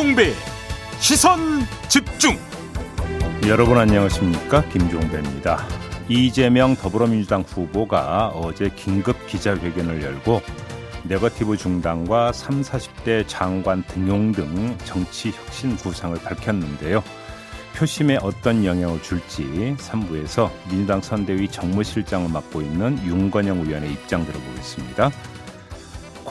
김종배 0.00 0.32
시선 0.98 1.60
집중 1.90 2.38
여러분 3.46 3.76
안녕하십니까 3.76 4.62
김종배입니다. 4.70 5.68
이재명 6.08 6.74
더불어민주당 6.74 7.42
후보가 7.42 8.28
어제 8.28 8.70
긴급 8.74 9.26
기자회견을 9.26 10.02
열고 10.02 10.40
네거티브 11.04 11.58
중당과 11.58 12.32
3, 12.32 12.62
40대 12.62 13.28
장관 13.28 13.84
등용 13.84 14.32
등 14.32 14.78
정치 14.84 15.32
혁신 15.32 15.76
구상을 15.76 16.16
밝혔는데요. 16.22 17.04
표심에 17.76 18.16
어떤 18.22 18.64
영향을 18.64 19.02
줄지 19.02 19.76
3부에서 19.78 20.50
민주당 20.70 21.02
선대위 21.02 21.48
정무실장을 21.48 22.30
맡고 22.30 22.62
있는 22.62 22.98
윤건영 23.04 23.66
의원의 23.66 23.92
입장 23.92 24.24
들어보겠습니다. 24.24 25.10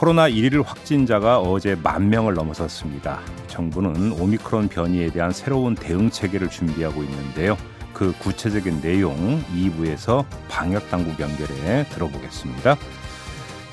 코로나 0.00 0.30
1일 0.30 0.64
확진자가 0.64 1.40
어제 1.40 1.74
만 1.74 2.08
명을 2.08 2.32
넘어섰습니다. 2.32 3.20
정부는 3.48 4.12
오미크론 4.12 4.68
변이에 4.68 5.10
대한 5.10 5.30
새로운 5.30 5.74
대응 5.74 6.08
체계를 6.08 6.48
준비하고 6.48 7.02
있는데요. 7.02 7.58
그 7.92 8.14
구체적인 8.18 8.80
내용 8.80 9.44
2부에서 9.54 10.24
방역 10.48 10.88
당국 10.88 11.20
연결해 11.20 11.84
들어보겠습니다. 11.90 12.76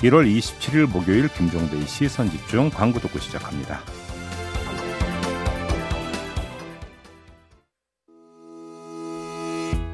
1월 0.02 0.30
27일 0.30 0.92
목요일 0.92 1.28
김종대의 1.28 1.86
시선 1.86 2.28
집중 2.28 2.68
광고 2.68 2.98
듣고 2.98 3.18
시작합니다. 3.18 3.80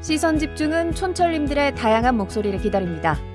시선 0.01 0.37
집중은 0.37 0.95
촌철님들의 0.95 1.75
다양한 1.75 2.17
목소리를 2.17 2.59
기다립니다. 2.59 3.17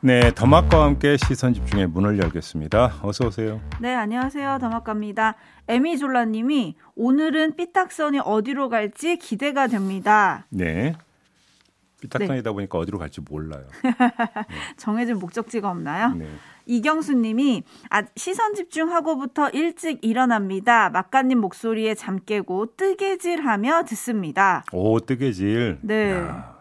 네, 0.00 0.32
더마과 0.32 0.84
함께 0.84 1.16
시선 1.16 1.52
집중의 1.54 1.88
문을 1.88 2.20
열겠습니다. 2.22 3.00
어서 3.02 3.26
오세요. 3.26 3.60
네, 3.80 3.92
안녕하세요. 3.96 4.58
더마과입니다. 4.60 5.34
에미졸라 5.66 6.26
님이 6.26 6.76
오늘은 6.94 7.56
삐딱선이 7.56 8.20
어디로 8.20 8.68
갈지 8.68 9.16
기대가 9.16 9.66
됩니다. 9.66 10.46
네. 10.50 10.94
삐딱선이다 12.00 12.50
네. 12.50 12.54
보니까 12.54 12.78
어디로 12.78 12.98
갈지 12.98 13.20
몰라요. 13.28 13.66
네. 13.82 13.90
정해진 14.76 15.18
목적지가 15.18 15.68
없나요? 15.68 16.14
네. 16.14 16.28
이경수 16.66 17.14
님이 17.14 17.64
아, 17.90 18.04
시선 18.14 18.54
집중하고부터 18.54 19.48
일찍 19.48 19.98
일어납니다. 20.02 20.90
막간님 20.90 21.40
목소리에 21.40 21.96
잠 21.96 22.20
깨고 22.24 22.76
뜨개질하며 22.76 23.82
듣습니다. 23.88 24.62
오 24.70 25.00
뜨개질. 25.00 25.80
네. 25.82 26.12
야. 26.12 26.57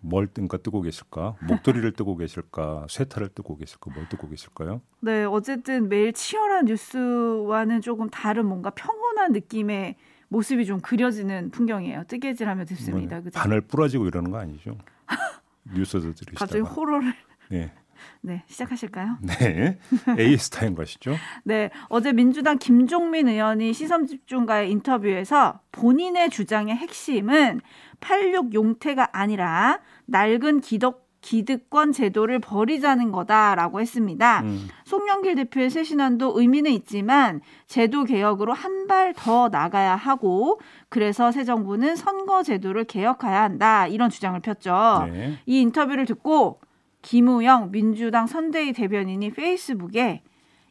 뭘 0.00 0.26
뜬가 0.26 0.58
뜨고 0.58 0.80
계실까? 0.82 1.36
목도리를 1.46 1.92
뜨고 1.92 2.16
계실까? 2.16 2.86
쉐타를 2.88 3.30
뜨고 3.34 3.56
계실까? 3.56 3.90
뭘 3.92 4.08
뜨고 4.08 4.28
계실까요? 4.28 4.80
네, 5.00 5.24
어쨌든 5.24 5.88
매일 5.88 6.12
치열한 6.12 6.64
뉴스와는 6.66 7.80
조금 7.82 8.08
다른 8.08 8.46
뭔가 8.46 8.70
평온한 8.70 9.32
느낌의 9.32 9.96
모습이 10.28 10.64
좀 10.64 10.80
그려지는 10.80 11.50
풍경이에요. 11.50 12.04
뜨개질하며 12.08 12.64
듣습니다. 12.66 13.20
그죠? 13.20 13.38
바늘 13.38 13.60
부러지고 13.60 14.06
이러는 14.06 14.30
거 14.30 14.38
아니죠? 14.38 14.78
뉴스도 15.74 16.12
들으시다가 16.14 16.38
갑자기 16.38 16.60
호러를. 16.60 17.12
네. 17.50 17.72
네, 18.22 18.42
시작하실까요? 18.46 19.18
네. 19.22 19.78
AS 20.18 20.50
타임 20.50 20.74
가시죠. 20.74 21.16
네. 21.44 21.70
어제 21.88 22.12
민주당 22.12 22.58
김종민 22.58 23.28
의원이 23.28 23.72
시선 23.72 24.06
집중과의 24.06 24.70
인터뷰에서 24.70 25.60
본인의 25.72 26.30
주장의 26.30 26.76
핵심은 26.76 27.60
86 28.00 28.54
용태가 28.54 29.10
아니라 29.12 29.80
낡은 30.06 30.60
기덕 30.60 31.08
기득권 31.22 31.92
제도를 31.92 32.38
버리자는 32.38 33.12
거다라고 33.12 33.82
했습니다. 33.82 34.40
음. 34.40 34.68
송영길 34.84 35.34
대표의 35.34 35.68
새 35.68 35.84
신안도 35.84 36.40
의미는 36.40 36.70
있지만 36.72 37.42
제도 37.66 38.04
개혁으로 38.04 38.54
한 38.54 38.86
발 38.88 39.12
더 39.14 39.50
나가야 39.50 39.96
하고 39.96 40.58
그래서 40.88 41.30
새 41.30 41.44
정부는 41.44 41.94
선거 41.94 42.42
제도를 42.42 42.84
개혁해야 42.84 43.42
한다 43.42 43.86
이런 43.86 44.08
주장을 44.08 44.40
폈죠. 44.40 45.08
네. 45.12 45.38
이 45.44 45.60
인터뷰를 45.60 46.06
듣고 46.06 46.60
김우영 47.02 47.70
민주당 47.70 48.26
선대위 48.26 48.72
대변인이 48.72 49.30
페이스북에 49.32 50.22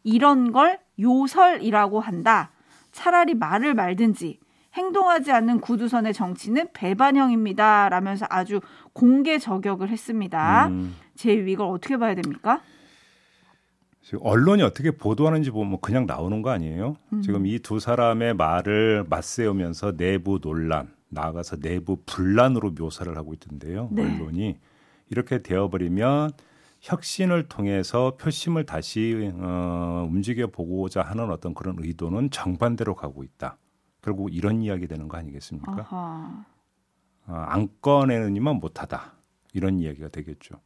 이런 0.03 0.51
걸 0.51 0.79
요설이라고 0.99 1.99
한다. 1.99 2.49
차라리 2.91 3.35
말을 3.35 3.75
말든지 3.75 4.39
행동하지 4.83 5.31
않는 5.31 5.59
구두선의 5.59 6.13
정치는 6.13 6.69
배반형입니다. 6.73 7.89
라면서 7.89 8.25
아주 8.29 8.61
공개 8.93 9.37
저격을 9.37 9.89
했습니다. 9.89 10.67
음. 10.69 10.95
제 11.15 11.33
이걸 11.33 11.67
어떻게 11.67 11.97
봐야 11.97 12.15
됩니까? 12.15 12.61
언론이 14.21 14.63
어떻게 14.63 14.89
보도하는지 14.89 15.51
보면 15.51 15.77
그냥 15.81 16.07
나오는 16.07 16.41
거 16.41 16.49
아니에요? 16.49 16.95
음. 17.13 17.21
지금 17.21 17.45
이 17.45 17.59
두 17.59 17.79
사람의 17.79 18.33
말을 18.33 19.05
맞세우면서 19.07 19.97
내부 19.97 20.39
논란, 20.39 20.91
나아가서 21.09 21.57
내부 21.57 21.97
분란으로 22.07 22.71
묘사를 22.71 23.15
하고 23.15 23.33
있던데요. 23.35 23.89
네. 23.91 24.01
언론이 24.03 24.57
이렇게 25.11 25.43
되어버리면 25.43 26.31
혁신을 26.81 27.49
통해서 27.49 28.15
표심을 28.19 28.65
다시 28.65 29.31
어, 29.35 30.07
움직여 30.09 30.47
보고자 30.47 31.01
하는 31.03 31.29
어떤 31.29 31.53
그런 31.53 31.75
의도는 31.77 32.31
정반대로 32.31 32.95
가고 32.95 33.23
있다. 33.23 33.57
결국 34.01 34.33
이런 34.33 34.61
이야기 34.61 34.87
되는 34.87 35.07
거 35.07 35.17
아니겠습니까? 35.17 35.87
어, 35.91 36.45
안 37.27 37.69
꺼내느니만 37.81 38.57
못하다 38.57 39.13
이런 39.53 39.79
이야기가 39.79 40.09
되겠죠. 40.09 40.59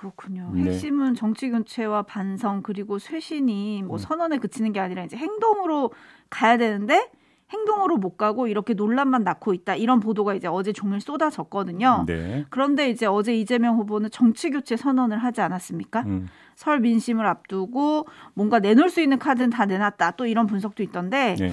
그렇군요. 0.00 0.50
네. 0.54 0.62
핵심은 0.62 1.14
정치 1.14 1.50
교체와 1.50 2.02
반성 2.02 2.62
그리고 2.62 2.98
쇄신이 2.98 3.82
뭐 3.82 3.96
음. 3.96 3.98
선언에 3.98 4.38
그치는 4.38 4.72
게 4.72 4.80
아니라 4.80 5.04
이제 5.04 5.16
행동으로 5.18 5.92
가야 6.30 6.56
되는데 6.56 7.10
행동으로 7.50 7.98
못 7.98 8.16
가고 8.16 8.46
이렇게 8.46 8.72
논란만 8.72 9.24
낳고 9.24 9.52
있다. 9.52 9.74
이런 9.74 10.00
보도가 10.00 10.34
이제 10.34 10.48
어제 10.48 10.72
종일 10.72 11.00
쏟아졌거든요. 11.02 12.04
네. 12.06 12.46
그런데 12.48 12.88
이제 12.88 13.04
어제 13.04 13.36
이재명 13.36 13.76
후보는 13.76 14.10
정치 14.10 14.50
교체 14.50 14.76
선언을 14.76 15.18
하지 15.18 15.42
않았습니까? 15.42 16.00
음. 16.02 16.28
설 16.54 16.80
민심을 16.80 17.26
앞두고 17.26 18.06
뭔가 18.34 18.58
내놓을 18.58 18.88
수 18.88 19.00
있는 19.00 19.18
카드는 19.18 19.50
다 19.50 19.66
내놨다. 19.66 20.12
또 20.12 20.26
이런 20.26 20.46
분석도 20.46 20.82
있던데 20.82 21.34
네. 21.34 21.52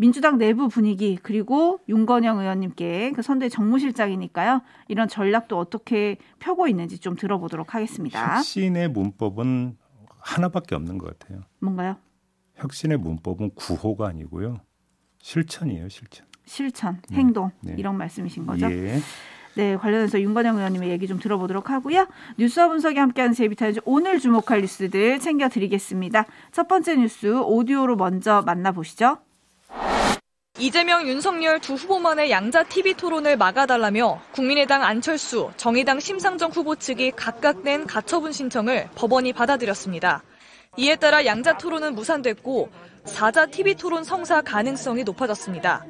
민주당 0.00 0.38
내부 0.38 0.70
분위기 0.70 1.18
그리고 1.22 1.78
윤건영 1.86 2.38
의원님께 2.38 3.12
그 3.14 3.20
선대 3.20 3.50
정무실장이니까요. 3.50 4.62
이런 4.88 5.08
전략도 5.08 5.58
어떻게 5.58 6.16
펴고 6.38 6.68
있는지 6.68 6.98
좀 6.98 7.16
들어보도록 7.16 7.74
하겠습니다. 7.74 8.36
혁신의 8.36 8.88
문법은 8.88 9.76
하나밖에 10.18 10.74
없는 10.74 10.96
것 10.96 11.18
같아요. 11.18 11.42
뭔가요? 11.58 11.96
혁신의 12.54 12.96
문법은 12.96 13.50
구호가 13.54 14.08
아니고요. 14.08 14.62
실천이에요, 15.18 15.90
실천. 15.90 16.26
실천, 16.46 17.02
네. 17.10 17.18
행동 17.18 17.50
네. 17.60 17.74
이런 17.76 17.98
말씀이신 17.98 18.46
거죠? 18.46 18.72
예. 18.72 19.00
네, 19.54 19.76
관련해서 19.76 20.18
윤건영 20.18 20.56
의원님의 20.56 20.88
얘기 20.88 21.08
좀 21.08 21.18
들어보도록 21.18 21.68
하고요. 21.68 22.08
뉴스와 22.38 22.68
분석이 22.68 22.98
함께하는 22.98 23.34
제이비타임즈 23.34 23.80
오늘 23.84 24.18
주목할 24.18 24.62
뉴스들 24.62 25.20
챙겨드리겠습니다. 25.20 26.24
첫 26.52 26.68
번째 26.68 26.96
뉴스 26.96 27.38
오디오로 27.42 27.96
먼저 27.96 28.40
만나보시죠. 28.46 29.18
이재명, 30.60 31.08
윤석열 31.08 31.58
두 31.58 31.72
후보만의 31.72 32.30
양자 32.30 32.64
TV 32.64 32.92
토론을 32.92 33.38
막아달라며 33.38 34.20
국민의당 34.32 34.82
안철수, 34.82 35.48
정의당 35.56 36.00
심상정 36.00 36.50
후보 36.50 36.76
측이 36.76 37.12
각각 37.16 37.62
낸 37.62 37.86
가처분 37.86 38.30
신청을 38.30 38.90
법원이 38.94 39.32
받아들였습니다. 39.32 40.22
이에 40.76 40.96
따라 40.96 41.24
양자 41.24 41.56
토론은 41.56 41.94
무산됐고 41.94 42.68
사자 43.06 43.46
TV 43.46 43.76
토론 43.76 44.04
성사 44.04 44.42
가능성이 44.42 45.02
높아졌습니다. 45.02 45.86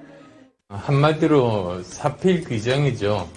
한마디로 0.69 1.83
사필 1.83 2.45
규정이죠. 2.45 3.29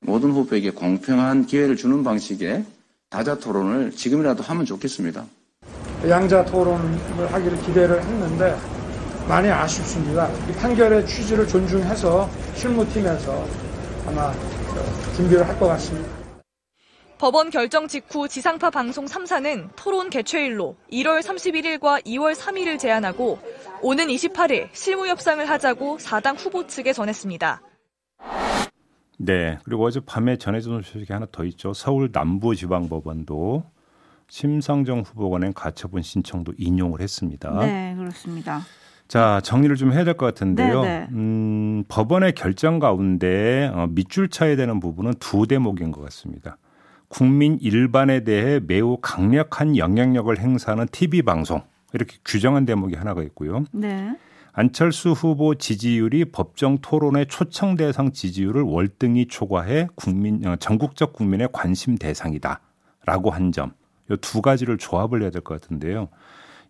모든 0.00 0.30
후보에게 0.30 0.70
공평한 0.70 1.44
기회를 1.44 1.76
주는 1.76 2.02
방식의 2.02 2.64
다자 3.10 3.38
토론을 3.38 3.90
지금이라도 3.90 4.42
하면 4.42 4.64
좋겠습니다. 4.64 5.26
양자 6.08 6.46
토론을 6.46 7.30
하기를 7.30 7.60
기대를 7.60 8.02
했는데 8.02 8.81
많이 9.28 9.48
아쉽습니다. 9.48 10.28
이 10.48 10.52
판결의 10.52 11.06
취지를 11.06 11.46
존중해서 11.46 12.28
실무팀에서 12.54 13.46
아마 14.06 14.32
준비를 15.16 15.46
할 15.46 15.58
것 15.58 15.68
같습니다. 15.68 16.08
법원 17.18 17.50
결정 17.50 17.86
직후 17.86 18.26
지상파 18.26 18.70
방송 18.70 19.04
3사는 19.04 19.68
토론 19.76 20.10
개최일로 20.10 20.76
1월 20.90 21.20
31일과 21.22 22.04
2월 22.04 22.34
3일을 22.34 22.80
제안하고 22.80 23.38
오는 23.80 24.08
28일 24.08 24.68
실무 24.72 25.06
협상을 25.06 25.48
하자고 25.48 25.98
4당 25.98 26.36
후보 26.36 26.66
측에 26.66 26.92
전했습니다. 26.92 27.62
네. 29.18 29.56
그리고 29.64 29.84
어제 29.84 30.00
밤에 30.00 30.36
전해진 30.36 30.72
소식이 30.82 31.12
하나 31.12 31.26
더 31.30 31.44
있죠. 31.44 31.72
서울 31.72 32.10
남부지방법원도 32.12 33.70
심상정 34.28 35.02
후보가 35.02 35.38
낸 35.38 35.52
가처분 35.52 36.02
신청도 36.02 36.54
인용을 36.58 37.00
했습니다. 37.00 37.50
네, 37.64 37.94
그렇습니다. 37.96 38.62
자, 39.12 39.42
정리를 39.44 39.76
좀 39.76 39.92
해야 39.92 40.04
될 40.04 40.14
것 40.14 40.24
같은데요. 40.24 40.80
네, 40.80 41.00
네. 41.00 41.08
음, 41.12 41.84
법원의 41.88 42.32
결정 42.32 42.78
가운데 42.78 43.70
어, 43.74 43.86
밑줄 43.90 44.30
쳐야 44.30 44.56
되는 44.56 44.80
부분은 44.80 45.12
두 45.20 45.46
대목인 45.46 45.92
것 45.92 46.00
같습니다. 46.04 46.56
국민 47.08 47.58
일반에 47.60 48.24
대해 48.24 48.58
매우 48.66 48.96
강력한 49.02 49.76
영향력을 49.76 50.38
행사하는 50.38 50.86
TV 50.90 51.20
방송 51.20 51.60
이렇게 51.92 52.16
규정한 52.24 52.64
대목이 52.64 52.94
하나가 52.94 53.22
있고요. 53.24 53.64
네. 53.72 54.16
안철수 54.54 55.10
후보 55.10 55.56
지지율이 55.56 56.26
법정 56.32 56.78
토론의 56.78 57.26
초청 57.26 57.76
대상 57.76 58.12
지지율을 58.12 58.62
월등히 58.62 59.26
초과해 59.26 59.88
국민 59.94 60.46
어, 60.46 60.56
전국적 60.56 61.12
국민의 61.12 61.50
관심 61.52 61.98
대상이다라고 61.98 63.30
한 63.30 63.52
점. 63.52 63.72
이 64.10 64.16
두 64.22 64.40
가지를 64.40 64.78
조합을 64.78 65.20
해야 65.20 65.30
될 65.30 65.42
것 65.42 65.60
같은데요. 65.60 66.08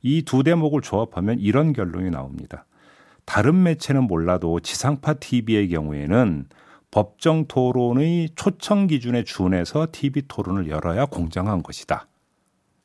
이 0.02 0.22
두 0.22 0.42
대목을 0.42 0.80
조합하면 0.82 1.38
이런 1.38 1.72
결론이 1.72 2.10
나옵니다. 2.10 2.66
다른 3.24 3.62
매체는 3.62 4.04
몰라도 4.04 4.60
지상파 4.60 5.14
TV의 5.14 5.68
경우에는 5.68 6.46
법정 6.90 7.46
토론의 7.46 8.30
초청 8.34 8.86
기준에 8.86 9.24
준해서 9.24 9.86
TV 9.92 10.22
토론을 10.28 10.68
열어야 10.68 11.06
공정한 11.06 11.62
것이다. 11.62 12.06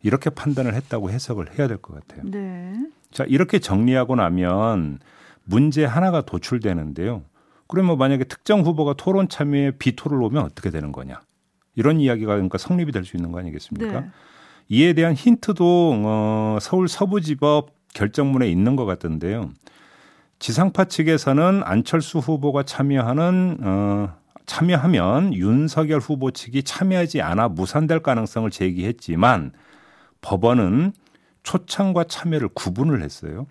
이렇게 0.03 0.29
판단을 0.29 0.75
했다고 0.75 1.09
해석을 1.09 1.57
해야 1.57 1.67
될 1.67 1.77
것 1.77 1.95
같아요. 1.95 2.29
네. 2.29 2.73
자, 3.11 3.23
이렇게 3.27 3.59
정리하고 3.59 4.15
나면 4.15 4.99
문제 5.43 5.83
하나가 5.85 6.21
도출되는데요. 6.21 7.23
그러면 7.67 7.97
만약에 7.97 8.23
특정 8.25 8.61
후보가 8.61 8.93
토론 8.93 9.27
참여에 9.27 9.71
비토를 9.71 10.21
오면 10.21 10.43
어떻게 10.43 10.69
되는 10.69 10.91
거냐? 10.91 11.21
이런 11.75 11.99
이야기가 11.99 12.33
그러니까 12.33 12.57
성립이 12.57 12.91
될 12.91 13.03
수 13.03 13.17
있는 13.17 13.31
거 13.31 13.39
아니겠습니까? 13.39 13.99
네. 14.01 14.07
이에 14.69 14.93
대한 14.93 15.13
힌트도 15.13 16.01
어, 16.05 16.57
서울 16.61 16.87
서부지법 16.87 17.71
결정문에 17.93 18.49
있는 18.49 18.75
것 18.75 18.85
같던데요. 18.85 19.51
지상파 20.39 20.85
측에서는 20.85 21.63
안철수 21.63 22.19
후보가 22.19 22.63
참여하는 22.63 23.57
어, 23.61 24.15
참여하면 24.45 25.33
윤석열 25.33 25.99
후보 25.99 26.31
측이 26.31 26.63
참여하지 26.63 27.21
않아 27.21 27.49
무산될 27.49 27.99
가능성을 27.99 28.49
제기했지만 28.49 29.51
법원은 30.21 30.93
초청과 31.43 32.05
참여를 32.05 32.49
구분을 32.49 33.03
했어요. 33.03 33.47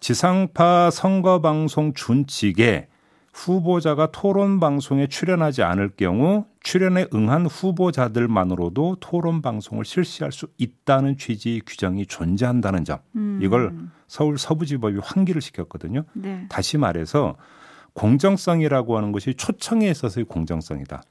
지상파 0.00 0.90
선거방송 0.90 1.94
준칙에 1.94 2.88
후보자가 3.32 4.10
토론 4.12 4.60
방송에 4.60 5.06
출연하지 5.06 5.62
않을 5.62 5.90
경우 5.96 6.46
출연에 6.66 7.06
응한 7.14 7.46
후보자들만으로도 7.46 8.96
토론 8.98 9.40
방송을 9.40 9.84
실시할 9.84 10.32
수 10.32 10.48
있다는 10.58 11.16
취지의 11.16 11.60
규정이 11.64 12.06
존재한다는 12.06 12.84
점. 12.84 12.98
음. 13.14 13.38
이걸 13.40 13.72
서울 14.08 14.36
서부지법이 14.36 14.98
환기를 15.00 15.40
시켰거든요. 15.40 16.02
네. 16.14 16.44
다시 16.48 16.76
말해서 16.76 17.36
공정성이라고 17.92 18.96
하는 18.96 19.12
것이 19.12 19.34
초청에 19.34 19.88
있어서의 19.88 20.24
공정성이다. 20.24 21.02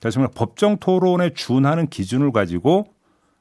다시 0.00 0.18
말해 0.18 0.32
법정 0.34 0.78
토론에 0.78 1.32
준하는 1.32 1.86
기준을 1.86 2.32
가지고 2.32 2.88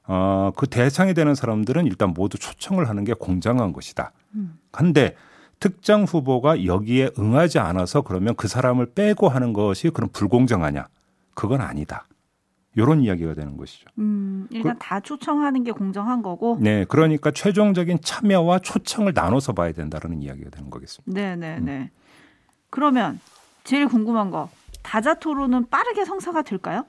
어, 0.05 0.51
그 0.55 0.67
대상이 0.67 1.15
되는 1.15 1.33
사람들은 1.33 1.87
일단 1.87 2.13
모두 2.13 2.37
초청을 2.37 2.87
하는 2.87 3.03
게 3.03 3.13
공정한 3.13 3.73
것이다. 3.73 4.11
근데 4.69 5.15
특정 5.59 6.03
후보가 6.03 6.65
여기에 6.65 7.13
응하지 7.17 7.57
않아서 7.57 8.01
그러면 8.01 8.35
그 8.35 8.47
사람을 8.47 8.93
빼고 8.93 9.27
하는 9.27 9.53
것이 9.53 9.89
그럼 9.89 10.11
불공정하냐? 10.13 10.85
그건 11.37 11.61
아니다. 11.61 12.07
이런 12.75 13.01
이야기가 13.01 13.35
되는 13.35 13.57
것이죠. 13.57 13.87
음, 13.99 14.47
일단 14.49 14.77
다 14.79 14.99
초청하는 14.99 15.63
게 15.63 15.71
공정한 15.71 16.23
거고. 16.23 16.57
네, 16.59 16.83
그러니까 16.85 17.29
최종적인 17.29 17.99
참여와 18.01 18.59
초청을 18.59 19.13
나눠서 19.13 19.53
봐야 19.53 19.71
된다는 19.71 20.21
이야기가 20.21 20.49
되는 20.49 20.71
거겠습니다. 20.71 21.19
네, 21.19 21.35
네, 21.35 21.59
네. 21.59 21.91
그러면 22.71 23.19
제일 23.63 23.87
궁금한 23.87 24.31
거 24.31 24.49
다자 24.81 25.13
토론은 25.13 25.69
빠르게 25.69 26.05
성사가 26.05 26.41
될까요? 26.41 26.85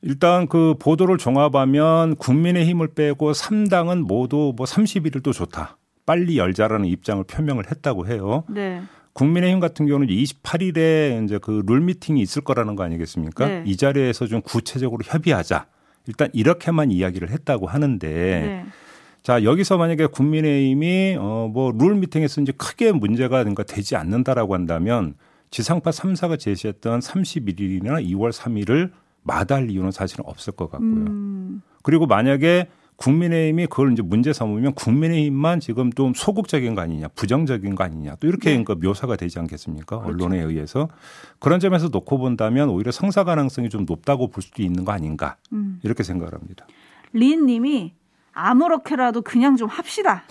일단 0.00 0.48
그 0.48 0.74
보도를 0.78 1.18
종합하면 1.18 2.16
국민의힘을 2.16 2.88
빼고 2.94 3.32
3당은 3.32 4.06
모두 4.06 4.54
뭐 4.56 4.64
31일도 4.64 5.32
좋다. 5.32 5.76
빨리 6.06 6.38
열자라는 6.38 6.86
입장을 6.86 7.22
표명을 7.24 7.70
했다고 7.70 8.06
해요. 8.06 8.44
네. 8.48 8.82
국민의힘 9.14 9.60
같은 9.60 9.86
경우는 9.86 10.08
28일에 10.08 11.24
이제 11.24 11.38
그 11.38 11.62
룰 11.64 11.80
미팅이 11.80 12.20
있을 12.20 12.42
거라는 12.42 12.76
거 12.76 12.82
아니겠습니까? 12.82 13.46
네. 13.46 13.62
이 13.66 13.76
자리에서 13.76 14.26
좀 14.26 14.42
구체적으로 14.42 15.02
협의하자. 15.04 15.66
일단 16.06 16.28
이렇게만 16.34 16.90
이야기를 16.90 17.30
했다고 17.30 17.66
하는데 17.66 18.06
네. 18.08 18.64
자 19.22 19.42
여기서 19.42 19.78
만약에 19.78 20.06
국민의힘이 20.06 21.16
어뭐 21.18 21.72
룰 21.78 21.94
미팅에서 21.94 22.42
이제 22.42 22.52
크게 22.52 22.92
문제가 22.92 23.42
뭔가 23.42 23.62
되지 23.62 23.96
않는다라고 23.96 24.52
한다면 24.52 25.14
지상파 25.50 25.90
3사가 25.90 26.38
제시했던 26.38 27.00
31일이나 27.00 28.04
2월 28.06 28.32
3일을 28.32 28.90
마다할 29.22 29.70
이유는 29.70 29.92
사실은 29.92 30.24
없을 30.26 30.52
것 30.52 30.70
같고요. 30.70 30.90
음, 30.90 31.62
그리고 31.82 32.06
만약에 32.06 32.66
국민의힘이 32.96 33.66
그걸 33.66 33.92
이제 33.92 34.02
문제 34.02 34.32
삼으면 34.32 34.74
국민의힘만 34.74 35.60
지금 35.60 35.92
좀 35.92 36.14
소극적인 36.14 36.74
거 36.74 36.80
아니냐, 36.80 37.08
부정적인 37.08 37.74
거 37.74 37.84
아니냐, 37.84 38.16
또 38.20 38.26
이렇게 38.26 38.50
네. 38.50 38.62
그러니까 38.62 38.86
묘사가 38.86 39.16
되지 39.16 39.38
않겠습니까? 39.40 40.00
그렇죠. 40.00 40.24
언론에 40.24 40.40
의해서 40.40 40.88
그런 41.40 41.60
점에서 41.60 41.88
놓고 41.88 42.18
본다면 42.18 42.68
오히려 42.68 42.92
성사 42.92 43.24
가능성이 43.24 43.68
좀 43.68 43.84
높다고 43.84 44.28
볼 44.28 44.42
수도 44.42 44.62
있는 44.62 44.84
거 44.84 44.92
아닌가 44.92 45.36
음. 45.52 45.80
이렇게 45.82 46.02
생각을 46.02 46.34
합니다. 46.34 46.66
린 47.12 47.46
님이 47.46 47.94
아무렇게라도 48.32 49.22
그냥 49.22 49.56
좀 49.56 49.68
합시다. 49.68 50.24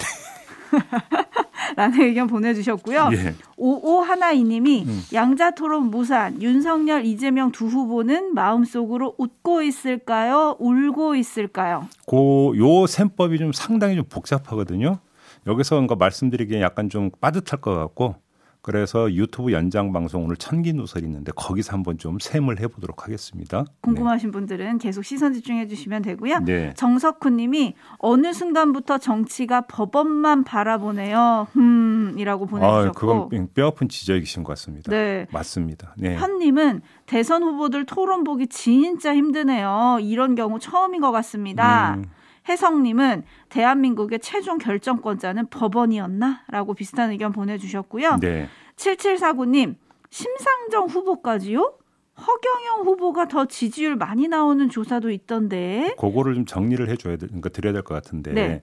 라는 1.76 2.00
의견 2.02 2.28
보내주셨고요. 2.28 3.10
예. 3.14 3.36
오오하나이 3.58 4.44
님이 4.44 4.84
음. 4.86 5.04
양자 5.14 5.52
토론 5.52 5.90
무산, 5.90 6.42
윤석열, 6.42 7.06
이재명 7.06 7.52
두 7.52 7.68
후보는 7.68 8.34
마음속으로 8.34 9.16
웃고 9.18 9.62
있을까요? 9.62 10.56
울고 10.60 11.16
있을까요? 11.16 11.88
그요 12.08 12.86
셈법이 12.88 13.38
좀 13.38 13.52
상당히 13.54 13.96
좀 13.96 14.06
복잡하거든요. 14.10 15.00
여기서 15.48 15.76
그러니까 15.76 15.96
말씀드리기엔 15.96 16.62
약간 16.62 16.90
좀 16.90 17.12
빠듯할 17.20 17.60
것 17.62 17.76
같고 17.76 18.16
그래서 18.64 19.12
유튜브 19.12 19.52
연장 19.52 19.92
방송 19.92 20.24
오늘 20.24 20.38
천기 20.38 20.72
누설이 20.72 21.06
있는데 21.06 21.34
거기서 21.36 21.74
한번 21.74 21.98
좀 21.98 22.18
셈을 22.18 22.62
해보도록 22.62 23.04
하겠습니다. 23.04 23.66
궁금하신 23.82 24.32
분들은 24.32 24.78
계속 24.78 25.04
시선 25.04 25.34
집중해 25.34 25.68
주시면 25.68 26.02
되고요. 26.02 26.40
네. 26.40 26.68
네. 26.68 26.74
정석훈 26.76 27.36
님이 27.36 27.76
어느 27.98 28.32
순간부터 28.32 29.00
정치가 29.00 29.62
법원만 29.68 30.46
바라보네요. 30.46 31.48
흠, 31.52 32.16
이라고 32.18 32.46
아, 32.46 32.48
보내주셨고. 32.48 33.30
그건 33.30 33.50
뼈아픈 33.54 33.90
지적이신 33.90 34.44
것 34.44 34.54
같습니다. 34.54 34.90
네. 34.90 35.28
맞습니다. 35.34 35.94
네. 35.98 36.16
현님은 36.16 36.84
대선 37.06 37.44
후보들 37.44 37.86
토론 37.86 38.24
보기 38.24 38.48
진짜 38.48 39.14
힘드네요. 39.14 39.98
이런 40.02 40.36
경우 40.36 40.58
처음인 40.58 41.02
것 41.02 41.12
같습니다. 41.12 41.96
음. 41.96 42.06
혜성님은 42.48 43.24
대한민국의 43.50 44.20
최종 44.20 44.58
결정권자는 44.58 45.48
법원이었나? 45.48 46.42
라고 46.50 46.74
비슷한 46.74 47.12
의견 47.12 47.32
보내주셨고요. 47.32 48.18
네. 48.20 48.48
7749님, 48.76 49.76
심상정 50.10 50.88
후보까지요? 50.88 51.74
허경영 52.16 52.86
후보가 52.86 53.28
더 53.28 53.46
지지율 53.46 53.96
많이 53.96 54.28
나오는 54.28 54.70
조사도 54.70 55.10
있던데. 55.10 55.96
그거를 55.98 56.36
좀 56.36 56.46
정리를 56.46 56.88
해줘야 56.90 57.18
돼, 57.18 57.26
그러니까 57.26 57.50
드려야 57.50 57.74
될 57.74 57.82
것 57.82 57.96
같은데. 57.96 58.34
네. 58.34 58.62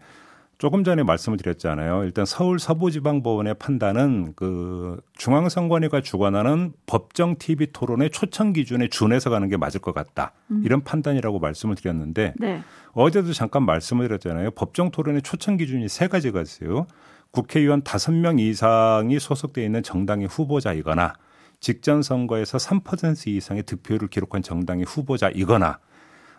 조금 0.60 0.84
전에 0.84 1.02
말씀을 1.02 1.38
드렸잖아요. 1.38 2.04
일단 2.04 2.26
서울 2.26 2.58
서부지방법원의 2.58 3.54
판단은 3.54 4.34
그 4.36 5.00
중앙선관위가 5.14 6.02
주관하는 6.02 6.74
법정 6.84 7.38
TV 7.38 7.68
토론의 7.72 8.10
초청 8.10 8.52
기준에 8.52 8.88
준해서 8.88 9.30
가는 9.30 9.48
게 9.48 9.56
맞을 9.56 9.80
것 9.80 9.94
같다. 9.94 10.32
음. 10.50 10.60
이런 10.62 10.84
판단이라고 10.84 11.38
말씀을 11.38 11.76
드렸는데 11.76 12.34
네. 12.36 12.60
어제도 12.92 13.32
잠깐 13.32 13.64
말씀을 13.64 14.06
드렸잖아요. 14.08 14.50
법정 14.50 14.90
토론의 14.90 15.22
초청 15.22 15.56
기준이 15.56 15.88
세 15.88 16.08
가지가 16.08 16.42
있어요. 16.42 16.86
국회의원 17.30 17.82
다섯 17.82 18.12
명 18.12 18.38
이상이 18.38 19.18
소속돼 19.18 19.64
있는 19.64 19.82
정당의 19.82 20.26
후보자이거나 20.26 21.14
직전 21.60 22.02
선거에서 22.02 22.58
3% 22.58 23.28
이상의 23.28 23.62
득표율을 23.62 24.08
기록한 24.08 24.42
정당의 24.42 24.84
후보자이거나 24.84 25.78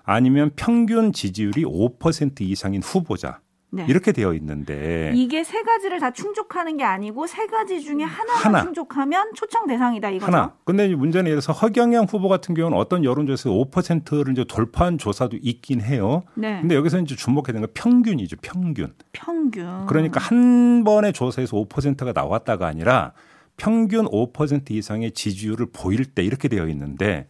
아니면 0.03 0.51
평균 0.55 1.11
지지율이 1.11 1.63
5% 1.63 2.41
이상인 2.41 2.83
후보자 2.83 3.39
네. 3.73 3.85
이렇게 3.87 4.11
되어 4.11 4.33
있는데 4.33 5.13
이게 5.15 5.45
세 5.45 5.63
가지를 5.63 5.99
다 5.99 6.11
충족하는 6.11 6.75
게 6.75 6.83
아니고 6.83 7.25
세 7.25 7.47
가지 7.47 7.81
중에 7.81 8.03
하나만 8.03 8.45
하나. 8.45 8.61
충족하면 8.63 9.31
초청 9.33 9.65
대상이다 9.65 10.09
이거죠. 10.09 10.25
하나. 10.25 10.53
근데 10.65 10.93
문제는 10.93 11.27
예를 11.27 11.41
들어서 11.41 11.53
허경영 11.53 12.05
후보 12.05 12.27
같은 12.27 12.53
경우는 12.53 12.77
어떤 12.77 13.05
여론조사에서 13.05 13.49
5%를 13.49 14.33
이제 14.33 14.43
돌파한 14.43 14.97
조사도 14.97 15.37
있긴 15.41 15.81
해요. 15.81 16.23
네. 16.35 16.59
근데 16.59 16.75
여기서 16.75 16.99
이제 16.99 17.15
주목해야 17.15 17.53
되는 17.53 17.61
건 17.61 17.69
평균이죠, 17.73 18.37
평균. 18.41 18.93
평균. 19.13 19.85
그러니까 19.87 20.19
한 20.19 20.83
번의 20.83 21.13
조사에서 21.13 21.55
5%가 21.55 22.11
나왔다가 22.11 22.67
아니라 22.67 23.13
평균 23.55 24.05
5% 24.05 24.71
이상의 24.71 25.11
지지율을 25.11 25.67
보일 25.71 26.03
때 26.05 26.23
이렇게 26.23 26.49
되어 26.49 26.67
있는데 26.67 27.27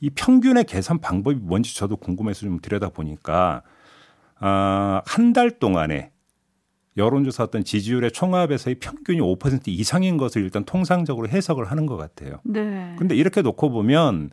이 0.00 0.08
평균의 0.10 0.64
계산 0.64 0.98
방법이 1.00 1.36
뭔지 1.40 1.74
저도 1.76 1.96
궁금해서 1.96 2.42
좀 2.42 2.60
들여다 2.60 2.90
보니까 2.90 3.62
아, 4.40 5.02
한 5.06 5.32
달 5.32 5.50
동안에 5.58 6.10
여론조사 6.96 7.44
어떤 7.44 7.62
지지율의 7.62 8.10
총합에서의 8.12 8.76
평균이 8.80 9.20
5% 9.20 9.68
이상인 9.68 10.16
것을 10.16 10.42
일단 10.42 10.64
통상적으로 10.64 11.28
해석을 11.28 11.70
하는 11.70 11.86
것 11.86 11.96
같아요. 11.96 12.40
네. 12.44 12.94
근데 12.98 13.14
이렇게 13.14 13.42
놓고 13.42 13.70
보면 13.70 14.30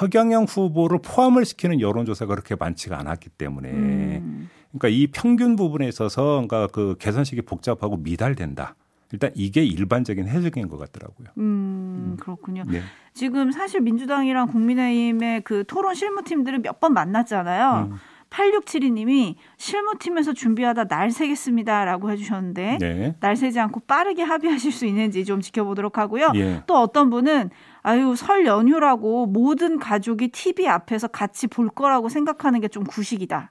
허경영 0.00 0.44
후보를 0.44 1.00
포함을 1.02 1.44
시키는 1.44 1.80
여론조사가 1.80 2.34
그렇게 2.34 2.54
많지가 2.54 2.98
않았기 2.98 3.28
때문에 3.30 3.70
음. 3.70 4.48
그러니까 4.70 4.88
이 4.88 5.08
평균 5.08 5.56
부분에 5.56 5.86
있어서 5.88 6.44
그러니까 6.46 6.68
그 6.68 6.96
계산식이 6.98 7.42
복잡하고 7.42 7.96
미달된다. 7.96 8.76
일단 9.12 9.32
이게 9.34 9.64
일반적인 9.64 10.28
해석인 10.28 10.68
것 10.68 10.78
같더라고요. 10.78 11.28
음, 11.38 12.16
그렇군요. 12.20 12.62
네. 12.68 12.80
지금 13.12 13.50
사실 13.50 13.80
민주당이랑 13.80 14.46
국민의힘의 14.46 15.42
그 15.42 15.64
토론 15.66 15.94
실무팀들을 15.96 16.60
몇번 16.60 16.94
만났잖아요. 16.94 17.88
음. 17.90 17.96
8672님이 18.30 19.34
실무팀에서 19.58 20.32
준비하다 20.32 20.84
날 20.84 21.10
새겠습니다 21.10 21.84
라고 21.84 22.10
해주셨는데 22.10 22.78
네. 22.80 23.14
날 23.20 23.36
새지 23.36 23.60
않고 23.60 23.80
빠르게 23.80 24.22
합의하실 24.22 24.72
수 24.72 24.86
있는지 24.86 25.24
좀 25.24 25.40
지켜보도록 25.40 25.98
하고요. 25.98 26.32
예. 26.36 26.62
또 26.66 26.76
어떤 26.78 27.10
분은 27.10 27.50
아유 27.82 28.14
설 28.16 28.46
연휴라고 28.46 29.26
모든 29.26 29.78
가족이 29.78 30.28
TV 30.28 30.66
앞에서 30.68 31.08
같이 31.08 31.46
볼 31.46 31.68
거라고 31.68 32.08
생각하는 32.08 32.60
게 32.60 32.70
좀 32.70 32.84
구식이다. 32.84 33.50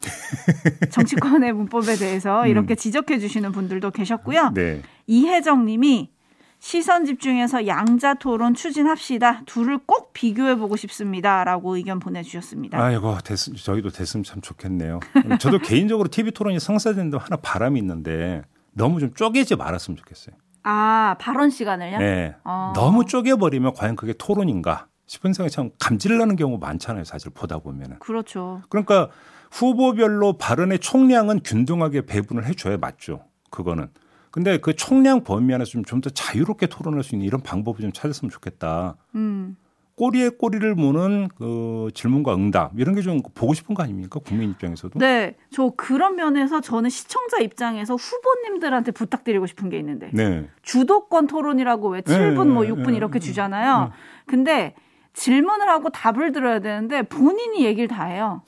정치권의 0.90 1.52
문법에 1.52 1.96
대해서 1.96 2.46
이렇게 2.46 2.74
지적해 2.74 3.18
주시는 3.18 3.52
분들도 3.52 3.90
계셨고요. 3.90 4.48
음. 4.48 4.54
네. 4.54 4.82
이혜정 5.06 5.64
님이 5.64 6.10
시선 6.62 7.04
집중해서 7.04 7.66
양자 7.66 8.14
토론 8.14 8.54
추진합시다. 8.54 9.42
둘을 9.46 9.78
꼭 9.84 10.12
비교해 10.12 10.54
보고 10.54 10.76
싶습니다라고 10.76 11.74
의견 11.74 11.98
보내 11.98 12.22
주셨습니다. 12.22 12.80
아이고, 12.80 13.18
됐, 13.24 13.36
저희도 13.36 13.90
됐으면 13.90 14.22
참 14.22 14.40
좋겠네요. 14.40 15.00
저도 15.40 15.58
개인적으로 15.66 16.08
TV 16.08 16.30
토론이 16.30 16.60
성사되는데 16.60 17.18
하나 17.18 17.34
바람이 17.34 17.80
있는데 17.80 18.42
너무 18.70 19.00
좀 19.00 19.12
쪼개지 19.12 19.56
말았으면 19.56 19.96
좋겠어요. 19.96 20.36
아, 20.62 21.16
발언 21.18 21.50
시간을요? 21.50 21.98
네. 21.98 22.36
어. 22.44 22.72
너무 22.76 23.06
쪼개 23.06 23.34
버리면 23.34 23.74
과연 23.74 23.96
그게 23.96 24.12
토론인가 24.16 24.86
싶은 25.06 25.32
생각이 25.32 25.52
참 25.52 25.70
감질 25.80 26.16
나는 26.16 26.36
경우 26.36 26.58
많잖아요. 26.58 27.02
사실 27.02 27.32
보다 27.34 27.58
보면은. 27.58 27.98
그렇죠. 27.98 28.62
그러니까 28.68 29.08
후보별로 29.50 30.38
발언의 30.38 30.78
총량은 30.78 31.40
균등하게 31.42 32.06
배분을 32.06 32.46
해줘야 32.46 32.76
맞죠. 32.76 33.24
그거는. 33.50 33.88
근데 34.32 34.58
그 34.58 34.74
총량 34.74 35.22
범위 35.22 35.54
안에서 35.54 35.70
좀좀더 35.70 36.10
자유롭게 36.10 36.66
토론할 36.66 37.04
수 37.04 37.14
있는 37.14 37.26
이런 37.26 37.42
방법을 37.42 37.80
좀 37.82 37.92
찾았으면 37.92 38.30
좋겠다. 38.30 38.96
음. 39.14 39.56
꼬리에 39.94 40.30
꼬리를 40.30 40.74
무는 40.74 41.28
그 41.36 41.90
질문과 41.92 42.34
응답 42.34 42.72
이런 42.78 42.94
게 42.94 43.02
좀 43.02 43.20
보고 43.34 43.52
싶은 43.52 43.74
거 43.74 43.82
아닙니까? 43.82 44.20
국민 44.24 44.50
입장에서도. 44.50 44.98
네, 44.98 45.36
저 45.50 45.70
그런 45.76 46.16
면에서 46.16 46.62
저는 46.62 46.88
시청자 46.88 47.38
입장에서 47.38 47.94
후보님들한테 47.94 48.92
부탁드리고 48.92 49.46
싶은 49.46 49.68
게 49.68 49.78
있는데 49.78 50.10
네. 50.14 50.48
주도권 50.62 51.26
토론이라고 51.26 51.90
왜 51.90 52.00
7분 52.00 52.48
뭐 52.48 52.64
네, 52.64 52.70
6분 52.70 52.90
네, 52.90 52.96
이렇게 52.96 53.18
네, 53.18 53.26
주잖아요. 53.26 53.92
근데 54.26 54.74
질문을 55.14 55.68
하고 55.68 55.90
답을 55.90 56.32
들어야 56.32 56.58
되는데 56.60 57.02
본인이 57.02 57.64
얘기를 57.64 57.86
다 57.86 58.04
해요. 58.06 58.42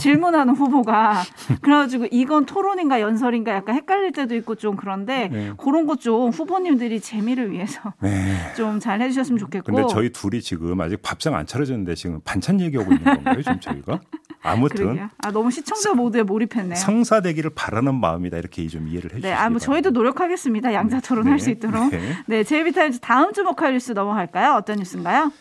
질문하는 0.00 0.54
후보가 0.54 1.22
그래가지고 1.60 2.06
이건 2.10 2.46
토론인가 2.46 3.00
연설인가 3.00 3.52
약간 3.52 3.74
헷갈릴 3.74 4.12
때도 4.12 4.34
있고 4.36 4.54
좀 4.54 4.76
그런데 4.76 5.28
네. 5.28 5.52
그런 5.58 5.86
것 5.86 5.96
좀 5.96 6.30
후보님들이 6.30 7.00
재미를 7.00 7.50
위해서 7.50 7.94
네. 8.00 8.36
좀잘 8.56 9.00
해주셨으면 9.00 9.38
좋겠고. 9.38 9.64
근데 9.72 9.86
저희 9.90 10.12
둘이 10.12 10.40
지금 10.42 10.80
아직 10.80 11.00
밥상 11.02 11.34
안 11.34 11.46
차려졌는데 11.46 11.94
지금 11.94 12.20
반찬 12.24 12.60
얘기하고 12.60 12.92
있는 12.92 13.04
건가요? 13.04 13.42
지금 13.42 13.58
저희가? 13.60 14.00
아무튼 14.42 14.76
그러게요. 14.76 15.08
아 15.24 15.32
너무 15.32 15.50
시청자 15.50 15.94
모드에 15.94 16.22
몰입했네요. 16.22 16.76
성사되기를 16.76 17.50
바라는 17.54 17.94
마음이다 17.94 18.36
이렇게 18.36 18.68
좀 18.68 18.86
이해를 18.86 19.10
해주시기 19.10 19.26
네, 19.26 19.32
아, 19.32 19.48
뭐 19.50 19.58
저희도 19.58 19.90
노력하겠습니다. 19.90 20.72
양자 20.74 21.00
토론 21.00 21.26
할수 21.28 21.50
있도록. 21.50 21.90
네. 21.90 22.00
네, 22.26 22.44
제이비타임즈 22.44 23.00
다음 23.00 23.32
주목할 23.32 23.72
뉴스 23.72 23.92
넘어갈까요? 23.92 24.52
어떤 24.54 24.76
뉴스인가요? 24.76 25.32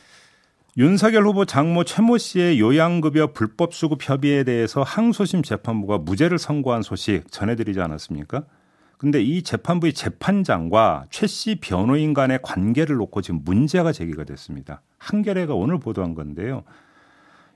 윤석열 0.77 1.25
후보 1.25 1.46
장모 1.46 1.86
최모 1.86 2.17
씨의 2.17 2.60
요양급여 2.60 3.27
불법 3.32 3.74
수급 3.74 4.08
협의에 4.08 4.44
대해서 4.44 4.84
항소심 4.84 5.41
재판부가 5.41 6.00
무죄를 6.00 6.38
선고한 6.38 6.82
소식 6.82 7.32
전해드리지 7.32 7.79
않았습니까? 7.79 8.44
근데 8.98 9.22
이 9.22 9.41
재판부의 9.41 9.94
재판장과 9.94 11.05
최 11.12 11.27
씨 11.27 11.55
변호인 11.62 12.13
간의 12.13 12.39
관계를 12.41 12.98
놓고 12.98 13.22
지금 13.22 13.41
문제가 13.46 13.94
제기가 13.94 14.25
됐습니다. 14.25 14.82
한겨레가 14.98 15.53
오늘 15.53 15.79
보도한 15.79 16.13
건데요. 16.13 16.63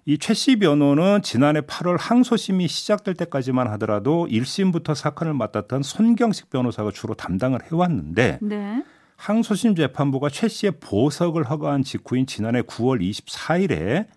이 0.06 0.18
최 0.18 0.34
씨 0.34 0.56
변호는 0.58 1.22
지난해 1.22 1.60
8월 1.62 1.98
항소심이 2.00 2.68
시작될 2.70 3.16
때까지만 3.16 3.68
하더라도 3.72 4.28
1심부터 4.28 4.96
사건을 4.96 5.34
맡았던 5.34 5.84
손경식 5.84 6.50
변호사가 6.50 6.92
주로 6.92 7.14
담당을 7.16 7.60
해왔는데 7.70 8.40
네. 8.42 8.84
항소심 9.20 9.76
재판부가 9.76 10.30
최 10.30 10.48
씨의 10.48 10.80
보석을 10.80 11.50
허가한 11.50 11.84
직후인 11.84 12.26
지난해 12.26 12.62
9월 12.62 13.02
24일에 13.02 14.08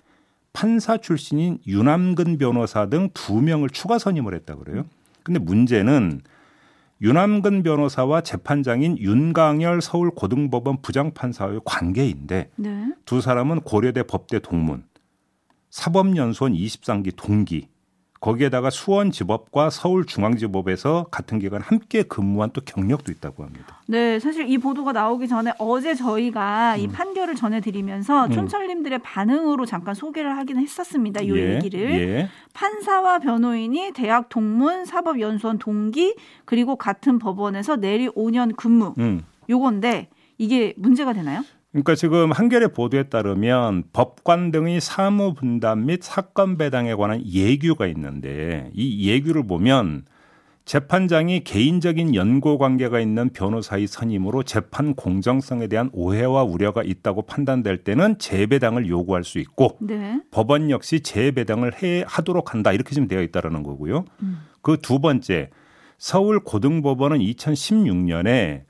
판사 0.53 0.97
출신인 0.97 1.59
유남근 1.67 2.39
변호사 2.39 2.87
등 2.87 3.09
두 3.13 3.41
명을 3.41 3.69
추가 3.71 3.99
선임을 3.99 4.33
했다 4.35 4.55
그래요. 4.55 4.85
근데 5.25 5.41
문제는 5.41 6.21
유남근 7.01 7.65
변호사와 7.65 8.21
재판장인 8.21 8.97
윤강열 8.97 9.83
서울고등법원 9.83 10.83
부장판사의 10.83 11.63
관계인데 11.65 12.51
네. 12.55 12.93
두 13.05 13.21
사람은 13.21 13.63
고려대 13.63 14.05
법대 14.05 14.39
동문, 14.39 14.85
사법연수원 15.71 16.53
23기 16.53 17.17
동기, 17.17 17.67
거기에다가 18.23 18.71
수원지법과 18.71 19.71
서울중앙지법에서 19.71 21.07
같은 21.11 21.41
기간 21.41 21.61
함께 21.61 22.05
근무한 22.05 22.51
또 22.53 22.61
경력도 22.65 23.11
있다고 23.11 23.43
합니다. 23.43 23.81
네, 23.89 24.21
사실 24.21 24.49
이 24.49 24.59
보도가 24.59 24.93
나오기 24.93 25.27
전에 25.27 25.53
어제 25.59 25.95
저희가 25.95 26.77
이 26.77 26.87
판결을 26.87 27.35
전해드리면서 27.35 28.27
음. 28.27 28.31
촌철님들의 28.31 29.01
반응으로 29.01 29.67
잠깐 29.67 29.95
소개를 29.95 30.37
하긴 30.39 30.59
했었습니다. 30.59 31.21
이 31.21 31.31
예, 31.33 31.57
얘기를. 31.57 31.91
예. 31.91 32.29
판사와 32.55 33.19
변호인이 33.19 33.91
대학 33.93 34.29
동문, 34.29 34.85
사법연수원 34.85 35.59
동기, 35.59 36.15
그리고 36.45 36.77
같은 36.77 37.19
법원에서 37.19 37.77
내리 37.77 38.09
5년 38.09 38.55
근무. 38.57 38.95
음. 38.99 39.25
요건데 39.51 40.09
이게 40.39 40.75
문제가 40.77 41.13
되나요? 41.13 41.43
그러니까 41.73 41.95
지금 41.95 42.33
한겨레 42.33 42.69
보도에 42.69 43.05
따르면 43.05 43.85
법관 43.95 44.51
등의 44.51 44.81
사무 44.81 45.33
분담 45.33 45.87
및 45.87 46.03
사건 46.03 46.59
배당에 46.59 46.95
관한 46.95 47.23
예규가 47.27 47.87
있는데 47.87 48.71
이 48.75 49.09
예규를 49.09 49.47
보면 49.47 50.05
재판장이 50.65 51.43
개인적인 51.45 52.15
연고 52.15 52.57
관계가 52.57 53.01
있는 53.01 53.31
변호사의 53.31 53.89
선임으로 53.89 54.43
재판 54.45 54.95
공정성에 54.95 55.67
대한 55.67 55.91
오해와 55.93 56.45
우려가 56.45 56.83
있다고 56.83 57.23
판단될 57.23 57.85
때는 57.85 58.19
재배당을 58.19 58.87
요구할 58.89 59.25
수 59.25 59.39
있고 59.39 59.79
네. 59.81 60.21
법원 60.31 60.71
역시 60.71 61.01
재배당을 61.01 61.83
해 61.83 62.05
하도록 62.07 62.53
한다 62.53 62.73
이렇게 62.73 62.95
지금 62.95 63.09
되어 63.09 63.23
있다라는 63.23 63.63
거고요. 63.63 64.05
그두 64.61 65.01
번째 65.01 65.51
서울 65.99 66.41
고등법원은 66.41 67.19
2016년에 67.19 68.63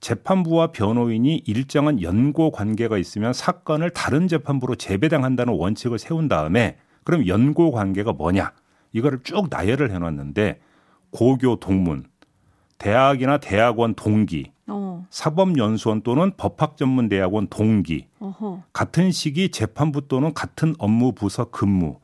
재판부와 0.00 0.68
변호인이 0.72 1.42
일정한 1.46 2.02
연고 2.02 2.50
관계가 2.50 2.98
있으면 2.98 3.32
사건을 3.32 3.90
다른 3.90 4.28
재판부로 4.28 4.74
재배당한다는 4.74 5.54
원칙을 5.54 5.98
세운 5.98 6.28
다음에 6.28 6.78
그럼 7.04 7.26
연고 7.26 7.70
관계가 7.70 8.12
뭐냐 8.12 8.52
이거를 8.92 9.20
쭉 9.22 9.48
나열을 9.50 9.90
해놨는데 9.92 10.60
고교 11.10 11.56
동문, 11.56 12.04
대학이나 12.78 13.38
대학원 13.38 13.94
동기, 13.94 14.52
어, 14.66 15.06
사법연수원 15.10 16.02
또는 16.02 16.32
법학전문대학원 16.36 17.48
동기, 17.48 18.06
어허. 18.20 18.62
같은 18.72 19.10
시기 19.10 19.50
재판부 19.50 20.08
또는 20.08 20.32
같은 20.32 20.74
업무 20.78 21.12
부서 21.12 21.50
근무, 21.50 21.98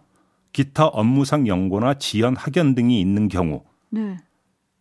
기타 0.52 0.86
업무상 0.86 1.46
연고나 1.46 1.94
지연 1.94 2.36
학연 2.36 2.74
등이 2.74 3.00
있는 3.00 3.28
경우 3.28 3.62
네. 3.90 4.16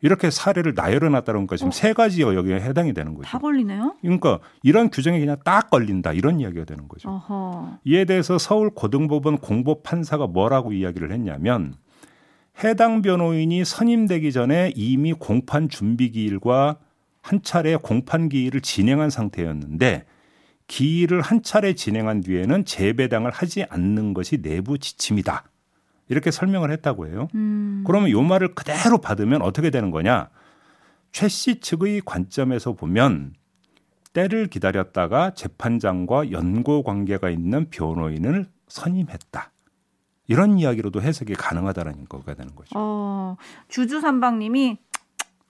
이렇게 0.02 0.30
사례를 0.30 0.74
나열해 0.76 1.10
놨다는 1.10 1.48
거 1.48 1.56
지금 1.58 1.70
어? 1.70 1.72
세 1.72 1.94
가지 1.94 2.22
여기에 2.22 2.60
해당이 2.62 2.94
되는 2.94 3.14
다 3.14 3.18
거죠. 3.18 3.40
걸리네요. 3.40 3.96
그러니까 4.02 4.40
이런 4.62 4.90
규정이 4.90 5.20
그냥 5.20 5.38
딱 5.44 5.70
걸린다 5.70 6.14
이런 6.14 6.40
이야기가 6.40 6.66
되는 6.66 6.88
거죠. 6.88 7.10
어허. 7.10 7.80
이에 7.86 8.06
대해서 8.06 8.38
서울 8.38 8.70
고등법원 8.70 9.38
공보 9.38 9.82
판사가 9.82 10.28
뭐라고 10.28 10.74
이야기를 10.74 11.12
했냐면 11.12 11.74
해당 12.64 13.02
변호인이 13.02 13.66
선임되기 13.66 14.32
전에 14.32 14.74
이미 14.76 15.14
공판 15.14 15.70
준비 15.70 16.12
기일과 16.12 16.78
한 17.22 17.42
차례 17.42 17.76
공판 17.76 18.30
기일을 18.30 18.62
진행한 18.62 19.10
상태였는데 19.10 20.06
기일을 20.68 21.22
한 21.22 21.42
차례 21.42 21.74
진행한 21.74 22.22
뒤에는 22.22 22.66
재배당을 22.66 23.32
하지 23.32 23.66
않는 23.70 24.14
것이 24.14 24.42
내부 24.42 24.78
지침이다. 24.78 25.46
이렇게 26.08 26.32
설명을 26.32 26.72
했다고 26.72 27.08
해요. 27.08 27.28
음. 27.36 27.84
그러면 27.86 28.10
요 28.12 28.22
말을 28.22 28.54
그대로 28.56 28.98
받으면 29.00 29.42
어떻게 29.42 29.70
되는 29.70 29.92
거냐? 29.92 30.30
최 31.12 31.28
씨 31.28 31.60
측의 31.60 32.02
관점에서 32.06 32.74
보면 32.74 33.34
때를 34.14 34.48
기다렸다가 34.48 35.32
재판장과 35.34 36.32
연고 36.32 36.84
관계가 36.84 37.30
있는 37.30 37.70
변호인을 37.70 38.48
선임했다. 38.68 39.52
이런 40.28 40.58
이야기로도 40.58 41.02
해석이 41.02 41.34
가능하다라는 41.36 42.06
거가 42.10 42.34
되는 42.34 42.56
거죠. 42.56 42.72
어, 42.76 43.36
주주 43.68 44.02
삼방님이 44.02 44.80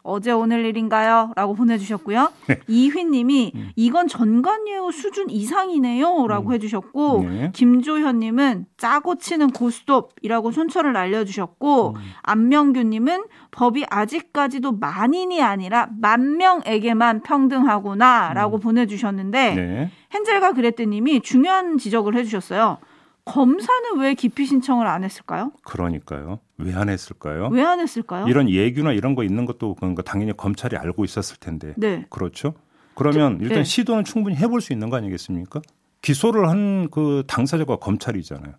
어제 0.06 0.32
오늘 0.32 0.64
일인가요? 0.66 1.32
라고 1.36 1.56
보내주셨고요. 1.56 2.32
네. 2.48 2.60
이휘님이 2.68 3.52
음. 3.56 3.70
이건 3.76 4.08
전관예우 4.08 4.92
수준 4.92 5.32
이상이네요. 5.32 6.28
라고 6.28 6.54
해주셨고, 6.54 7.24
네. 7.24 7.52
김조현님은 7.54 8.68
짜고 8.78 9.16
치는 9.16 9.50
고스톱이라고 9.50 10.52
손철을 10.52 10.94
날려주셨고, 10.94 11.96
음. 11.96 12.02
안명규님은 12.22 13.24
법이 13.50 13.86
아직까지도 13.90 14.74
만인이 14.74 15.42
아니라 15.42 15.90
만 16.00 16.38
명에게만 16.38 17.24
평등하구나. 17.24 18.34
라고 18.34 18.60
보내주셨는데, 18.60 19.52
음. 19.52 19.56
네. 19.56 19.92
헨젤과 20.14 20.54
그레트님이 20.54 21.22
중요한 21.22 21.80
지적을 21.80 22.16
해주셨어요. 22.16 22.78
검사는 23.26 23.98
왜 23.98 24.14
기피 24.14 24.46
신청을 24.46 24.86
안 24.86 25.04
했을까요? 25.04 25.52
그러니까요. 25.64 26.40
왜 26.58 26.74
안 26.74 26.90
했을까요? 26.90 27.50
왜 27.52 27.64
안 27.64 27.80
했을까요? 27.80 28.28
이런 28.28 28.50
예규나 28.50 28.94
이런 28.94 29.16
거 29.16 29.24
있는 29.24 29.46
것도 29.46 29.76
그러니까 29.76 30.02
당연히 30.04 30.36
검찰이 30.36 30.78
알고 30.78 31.04
있었을 31.04 31.38
텐데. 31.38 31.74
네. 31.78 32.06
그렇죠. 32.10 32.54
그러면 32.96 33.40
일단 33.42 33.60
네. 33.60 33.64
시도는 33.64 34.04
충분히 34.06 34.38
해볼 34.38 34.62
수 34.62 34.72
있는 34.74 34.90
거 34.90 34.96
아니겠습니까? 34.98 35.62
기소를 36.02 36.48
한 36.50 36.88
그 36.92 37.24
당사자가 37.28 37.78
검찰이잖아요. 37.78 38.54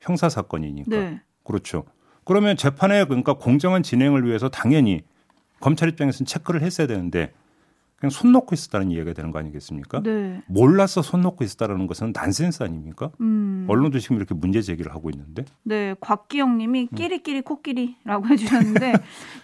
형사 0.00 0.28
사건이니까. 0.28 0.90
네. 0.96 1.20
그렇죠. 1.44 1.84
그러면 2.24 2.56
재판에 2.56 3.04
그러니까 3.04 3.34
공정한 3.34 3.82
진행을 3.82 4.24
위해서 4.24 4.48
당연히 4.48 5.02
검찰 5.60 5.88
입장에서는 5.90 6.26
체크를 6.26 6.62
했어야 6.62 6.86
되는데 6.86 7.32
그냥 8.02 8.10
손 8.10 8.32
놓고 8.32 8.52
있었다는 8.52 8.90
이야기가 8.90 9.14
되는 9.14 9.30
거 9.30 9.38
아니겠습니까? 9.38 10.02
네. 10.02 10.42
몰라서 10.48 11.02
손 11.02 11.20
놓고 11.20 11.44
있었다는 11.44 11.86
것은 11.86 12.12
난센스 12.12 12.64
아닙니까? 12.64 13.12
음. 13.20 13.64
언론도 13.68 14.00
지금 14.00 14.16
이렇게 14.16 14.34
문제 14.34 14.60
제기를 14.60 14.92
하고 14.92 15.08
있는데. 15.10 15.44
네, 15.62 15.94
곽기영 16.00 16.50
음. 16.50 16.58
님이 16.58 16.88
끼리끼리 16.96 17.42
코끼리라고 17.42 18.26
해주셨는데, 18.26 18.94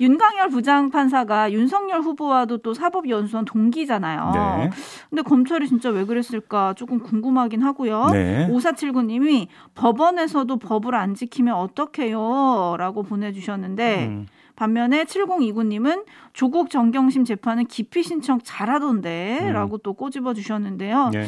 윤강열 0.00 0.48
부장판사가 0.48 1.52
윤석열 1.52 2.00
후보와도 2.00 2.58
또 2.58 2.74
사법연수원 2.74 3.44
동기잖아요. 3.44 4.32
네. 4.34 4.70
근데 5.08 5.22
검찰이 5.22 5.68
진짜 5.68 5.90
왜 5.90 6.04
그랬을까 6.04 6.74
조금 6.74 6.98
궁금하긴 6.98 7.62
하고요. 7.62 8.08
네. 8.10 8.48
5479님이 8.50 9.46
법원에서도 9.76 10.56
법을 10.56 10.96
안 10.96 11.14
지키면 11.14 11.54
어떡해요? 11.54 12.74
라고 12.76 13.04
보내주셨는데, 13.04 14.06
음. 14.08 14.26
반면에 14.58 15.04
7029님은 15.04 16.04
조국 16.32 16.68
정경심 16.68 17.24
재판은 17.24 17.66
기피 17.66 18.02
신청 18.02 18.40
잘하던데 18.42 19.38
음. 19.42 19.52
라고 19.52 19.78
또 19.78 19.94
꼬집어 19.94 20.34
주셨는데요. 20.34 21.10
네. 21.12 21.26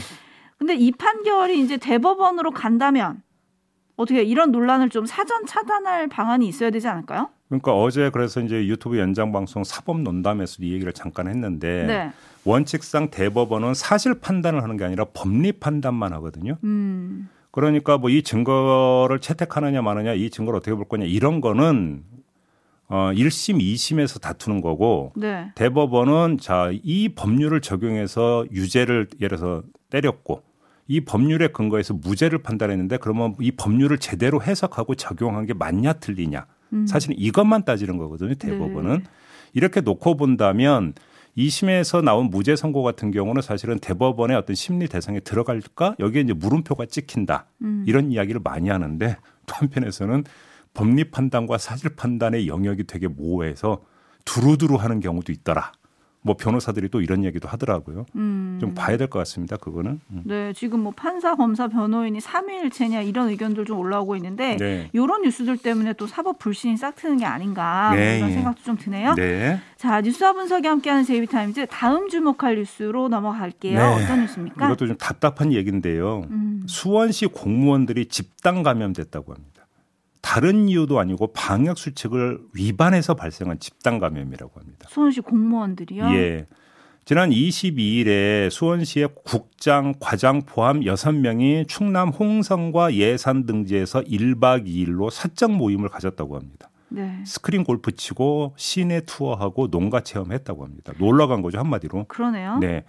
근데 0.59 0.75
이 0.75 0.91
판결이 0.91 1.61
이제 1.61 1.77
대법원으로 1.77 2.51
간다면 2.51 3.23
어떻게 3.95 4.25
이런 4.25 4.51
논란을 4.51 4.89
좀 4.91 5.07
사전 5.07 5.47
차단할 5.47 6.09
방안이 6.09 6.49
있어야 6.49 6.71
되지 6.71 6.89
않을까요? 6.89 7.31
그러니까 7.49 7.73
어제 7.73 8.11
그래서 8.11 8.41
이제 8.41 8.67
유튜브 8.67 8.99
연장 8.99 9.31
방송 9.31 9.63
사법 9.63 10.01
논담에서 10.01 10.65
이 10.65 10.73
얘기를 10.73 10.93
잠깐 10.93 11.29
했는데 11.29 11.85
네. 11.87 12.11
원칙상 12.45 13.11
대법원은 13.11 13.75
사실 13.75 14.15
판단을 14.15 14.63
하는 14.63 14.77
게 14.77 14.85
아니라 14.85 15.05
법리 15.05 15.53
판단만 15.53 16.13
하거든요. 16.15 16.57
음. 16.65 17.29
그러니까 17.53 17.97
뭐 17.97 18.11
이 18.11 18.23
증거를 18.23 19.21
채택하느냐 19.21 19.83
마느냐 19.83 20.14
이 20.14 20.31
증거를 20.31 20.59
어떻게 20.59 20.75
볼 20.75 20.87
거냐 20.88 21.05
이런 21.05 21.40
거는 21.40 22.03
어 22.90 23.12
1심, 23.14 23.61
2심에서 23.61 24.20
다투는 24.20 24.61
거고 24.61 25.12
네. 25.14 25.53
대법원은 25.55 26.38
자, 26.38 26.70
이 26.72 27.09
법률을 27.11 27.61
적용해서 27.61 28.44
유죄를 28.50 29.07
예를 29.20 29.38
들어서 29.38 29.62
때렸고 29.90 30.42
이 30.88 31.00
법률에 31.00 31.48
근거해서 31.48 31.94
무죄를 31.94 32.42
판단했는데 32.42 32.96
그러면 32.96 33.37
이 33.40 33.53
법률을 33.53 33.98
제대로 33.98 34.42
해석하고 34.42 34.96
적용한 34.96 35.46
게 35.46 35.55
맞냐 35.55 35.94
틀리냐. 35.94 36.46
음. 36.72 36.87
사실은 36.88 37.14
이것만 37.16 37.64
따지는 37.64 37.96
거거든요. 37.96 38.35
대법원은. 38.35 38.98
네. 38.98 39.03
이렇게 39.53 39.81
놓고 39.81 40.16
본다면 40.16 40.94
2심에서 41.38 42.03
나온 42.03 42.29
무죄 42.29 42.57
선고 42.57 42.83
같은 42.83 43.12
경우는 43.12 43.40
사실은 43.40 43.79
대법원의 43.79 44.37
어떤 44.37 44.57
심리 44.57 44.88
대상에 44.88 45.20
들어갈까? 45.20 45.94
여기에 46.00 46.22
이제 46.22 46.33
물음표가 46.33 46.87
찍힌다. 46.87 47.46
음. 47.62 47.85
이런 47.87 48.11
이야기를 48.11 48.40
많이 48.42 48.68
하는데 48.68 49.16
또 49.46 49.55
한편에서는 49.55 50.24
법리 50.74 51.11
판단과 51.11 51.59
사실 51.59 51.90
판단의 51.96 52.46
영역이 52.48 52.85
되게 52.85 53.09
모호해서 53.09 53.83
두루두루 54.24 54.76
하는 54.76 55.00
경우도 55.00 55.33
있더라. 55.33 55.72
뭐 56.22 56.37
변호사들이 56.37 56.90
또 56.90 57.00
이런 57.00 57.24
얘기도 57.24 57.48
하더라고요. 57.48 58.04
음. 58.14 58.59
좀 58.61 58.74
봐야 58.74 58.98
될 58.98 59.09
것 59.09 59.18
같습니다. 59.20 59.56
그거는. 59.56 60.00
음. 60.11 60.22
네, 60.26 60.52
지금 60.52 60.80
뭐 60.80 60.92
판사, 60.94 61.35
검사, 61.35 61.66
변호인이 61.66 62.20
삼위일체냐 62.20 63.00
이런 63.00 63.30
의견들 63.30 63.64
좀 63.64 63.78
올라오고 63.78 64.16
있는데 64.16 64.59
네. 64.59 64.90
이런 64.92 65.22
뉴스들 65.22 65.56
때문에 65.56 65.94
또 65.94 66.06
사법 66.06 66.38
불신이 66.38 66.76
싹 66.76 66.94
트는 66.96 67.16
게 67.16 67.24
아닌가 67.24 67.94
네, 67.94 68.18
이런 68.18 68.28
예. 68.30 68.35
생각도 68.35 68.62
좀 68.62 68.76
드네요. 68.76 69.14
네. 69.14 69.61
자, 69.78 70.02
뉴스와 70.02 70.35
분석이 70.35 70.68
함께하는 70.68 71.04
제이비타임즈 71.04 71.68
다음 71.70 72.11
주목할 72.11 72.56
뉴스로 72.56 73.09
넘어갈게요. 73.09 73.78
네. 73.78 74.04
어떤 74.04 74.20
뉴스입니까? 74.20 74.66
이것도 74.66 74.88
좀 74.88 74.96
답답한 74.98 75.54
얘기인데요. 75.54 76.26
음. 76.30 76.64
수원시 76.66 77.28
공무원들이 77.28 78.09
집단 78.09 78.62
감염됐다고 78.62 79.33
합니다. 79.33 79.60
다른 80.31 80.69
이유도 80.69 81.01
아니고 81.01 81.33
방역 81.33 81.77
수칙을 81.77 82.38
위반해서 82.55 83.14
발생한 83.14 83.59
집단 83.59 83.99
감염이라고 83.99 84.61
합니다. 84.61 84.87
수원시 84.88 85.23
공무원들이요. 85.23 86.05
예. 86.12 86.47
지난 87.05 87.31
22일에 87.31 88.49
수원시의 88.49 89.09
국장, 89.25 89.93
과장 89.99 90.43
포함 90.43 90.83
6명이 90.83 91.66
충남 91.66 92.11
홍성과 92.11 92.95
예산 92.95 93.45
등지에서 93.45 94.03
1박 94.03 94.69
2일로 94.69 95.11
사적 95.11 95.51
모임을 95.51 95.88
가졌다고 95.88 96.37
합니다. 96.37 96.71
네. 96.90 97.25
스크린 97.27 97.64
골프 97.64 97.90
치고 97.90 98.55
시내 98.57 99.01
투어하고 99.01 99.69
농가 99.69 100.01
체험했다고 100.01 100.64
합니다. 100.64 100.93
놀러 101.01 101.27
간 101.27 101.43
거죠, 101.43 101.59
한마디로. 101.59 102.05
그러네요. 102.05 102.59
네. 102.59 102.85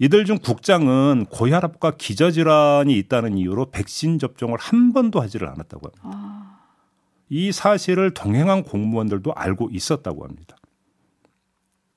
이들 0.00 0.24
중 0.24 0.38
국장은 0.38 1.26
고혈압과 1.30 1.92
기저질환이 1.92 2.98
있다는 2.98 3.38
이유로 3.38 3.70
백신 3.70 4.18
접종을 4.18 4.58
한 4.58 4.92
번도 4.92 5.20
하지를 5.20 5.46
않았다고 5.48 5.86
합니다. 5.86 6.02
아, 6.02 6.53
이 7.28 7.52
사실을 7.52 8.12
동행한 8.14 8.62
공무원들도 8.62 9.32
알고 9.34 9.70
있었다고 9.72 10.24
합니다. 10.24 10.56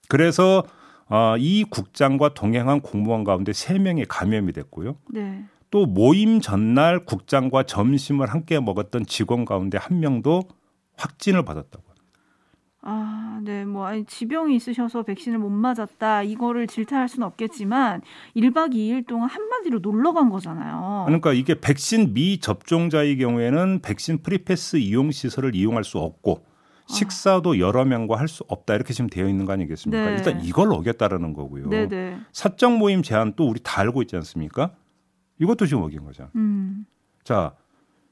그래서 0.08 0.64
어, 1.10 1.36
이 1.38 1.64
국장과 1.64 2.34
동행한 2.34 2.82
공무원 2.82 3.24
가운데 3.24 3.54
세명이 3.54 4.06
감염이 4.06 4.52
됐고요. 4.52 4.98
네. 5.12 5.46
또 5.70 5.86
모임 5.86 6.40
전날 6.40 7.06
국장과 7.06 7.64
점심을 7.64 8.28
함께 8.28 8.60
먹었던 8.60 9.06
직원 9.06 9.46
가운데 9.46 9.78
한 9.78 10.00
명도 10.00 10.44
확진을 10.96 11.44
받았다고. 11.44 11.87
아, 12.82 13.40
네. 13.44 13.66
뭐 13.66 13.86
아니, 13.86 14.06
지병이 14.06 14.56
있으셔서 14.56 15.04
백신을 15.04 15.40
못 15.40 15.50
맞았다. 15.50 16.24
이거를 16.24 16.68
질타할 16.68 17.10
수는 17.10 17.28
없겠지만 17.28 18.02
1박 18.36 18.74
2일 18.74 19.06
동안 19.08 19.30
한마디로 19.30 19.80
놀러 19.80 20.14
간 20.14 20.30
거잖아요. 20.30 21.04
그러니까 21.06 21.34
이게 21.34 21.60
백신 21.60 22.14
미접종자의 22.14 23.18
경우에는 23.18 23.82
백신 23.82 24.20
프리패스 24.22 24.78
이용 24.78 25.12
시설을 25.12 25.56
이용할 25.56 25.84
수 25.84 25.98
없고 25.98 26.46
식사도 26.90 27.60
여러 27.60 27.84
명과 27.84 28.18
할 28.18 28.30
수 28.30 28.46
없다 28.48 28.76
이렇게 28.76 28.94
지금 28.94 29.10
되어 29.10 29.28
있는 29.28 29.46
거 29.46 29.52
아니겠습니까? 29.54 30.06
네. 30.06 30.12
일단 30.16 30.42
이걸 30.42 30.72
어겼다라는 30.72 31.34
거고요. 31.34 31.68
네, 31.68 31.88
네. 31.90 32.18
사적 32.32 32.78
모임 32.78 33.02
제한 33.04 33.34
또 33.36 33.50
우리 33.50 33.60
다 33.62 33.82
알고 33.82 34.02
있지 34.04 34.16
않습니까? 34.16 34.72
이것도 35.40 35.66
지금 35.66 35.84
어긴 35.84 36.06
거죠. 36.06 36.30
음. 36.36 36.86
자, 37.26 37.54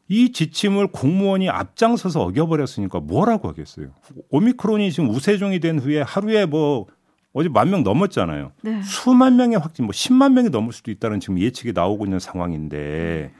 이 0.07 0.31
지침을 0.31 0.87
공무원이 0.87 1.49
앞장서서 1.49 2.21
어겨버렸으니까 2.21 2.99
뭐라고 2.99 3.47
하겠어요? 3.49 3.87
오미크론이 4.29 4.91
지금 4.91 5.09
우세종이 5.09 5.59
된 5.59 5.79
후에 5.79 6.01
하루에 6.01 6.45
뭐 6.45 6.85
어제 7.33 7.49
만 7.49 7.69
명 7.69 7.83
넘었잖아요. 7.83 8.51
네. 8.61 8.81
수만 8.83 9.35
명의 9.35 9.57
확진, 9.57 9.85
뭐 9.85 9.91
10만 9.91 10.33
명이 10.33 10.49
넘을 10.51 10.71
수도 10.71 10.91
있다는 10.91 11.19
지금 11.19 11.39
예측이 11.39 11.73
나오고 11.73 12.05
있는 12.05 12.19
상황인데 12.19 13.31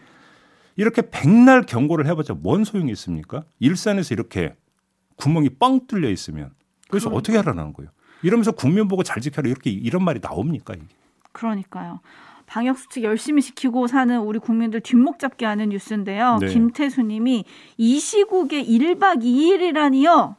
이렇게 0.76 1.04
백날 1.10 1.62
경고를 1.62 2.06
해봤자 2.08 2.34
뭔 2.34 2.64
소용이 2.66 2.92
있습니까? 2.94 3.46
일산에서 3.60 4.14
이렇게 4.14 4.56
구멍이 5.16 5.50
뻥 5.60 5.88
뚫려 5.88 6.10
있으면 6.10 6.50
그래서 6.90 7.10
그러니까. 7.10 7.20
어떻게 7.20 7.38
하라는 7.38 7.72
거예요? 7.74 7.92
이러면서 8.24 8.52
국민 8.52 8.88
보고 8.88 9.04
잘 9.04 9.22
지켜라 9.22 9.48
이렇게 9.48 9.70
이런 9.70 10.04
말이 10.04 10.20
나옵니까 10.20 10.74
이게? 10.74 10.84
그러니까요. 11.32 12.00
방역 12.46 12.78
수칙 12.78 13.04
열심히 13.04 13.42
지키고 13.42 13.88
사는 13.88 14.20
우리 14.20 14.40
국민들 14.40 14.82
뒷목 14.82 15.20
잡게 15.20 15.46
하는 15.46 15.70
뉴스인데요. 15.70 16.38
네. 16.42 16.48
김태수 16.48 17.02
님이 17.02 17.46
이 17.78 18.00
시국에 18.00 18.64
1박 18.64 19.24
2일이라니요. 19.24 20.36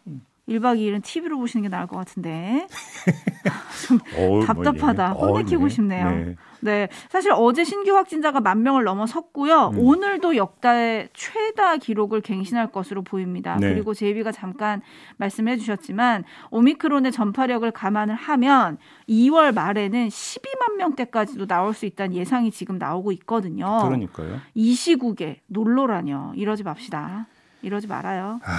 1박 0.48 0.78
2일은 0.78 1.02
TV로 1.02 1.38
보시는 1.38 1.64
게 1.64 1.68
나을 1.68 1.86
것 1.86 1.96
같은데. 1.96 2.66
어우, 4.16 4.38
뭐 4.38 4.44
답답하다. 4.44 5.14
어우, 5.14 5.30
혼내키고 5.30 5.64
네. 5.64 5.68
싶네요. 5.68 6.10
네. 6.10 6.36
네. 6.60 6.88
사실 7.08 7.32
어제 7.34 7.64
신규 7.64 7.94
확진자가 7.94 8.40
만 8.40 8.62
명을 8.62 8.84
넘어섰고요. 8.84 9.70
음. 9.74 9.78
오늘도 9.78 10.36
역대 10.36 11.08
최다 11.14 11.76
기록을 11.78 12.20
갱신할 12.20 12.70
것으로 12.70 13.02
보입니다. 13.02 13.56
네. 13.56 13.72
그리고 13.72 13.92
제이비가 13.92 14.32
잠깐 14.32 14.82
말씀해 15.16 15.56
주셨지만 15.56 16.24
오미크론의 16.50 17.12
전파력을 17.12 17.68
감안을 17.70 18.14
하면 18.14 18.78
2월 19.08 19.54
말에는 19.54 20.08
12만 20.08 20.76
명대까지도 20.78 21.46
나올 21.46 21.74
수 21.74 21.86
있다는 21.86 22.14
예상이 22.14 22.50
지금 22.50 22.78
나오고 22.78 23.12
있거든요. 23.12 23.80
그러니까요. 23.84 24.40
이 24.54 24.74
시국에 24.74 25.40
놀러라뇨. 25.46 26.32
이러지 26.36 26.62
맙시다. 26.62 27.26
이러지 27.66 27.88
말아요. 27.88 28.40
아, 28.44 28.52